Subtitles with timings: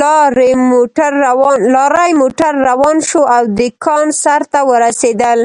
[0.00, 0.52] لارۍ
[2.20, 5.40] موټر روان شو او د کان سر ته ورسېدل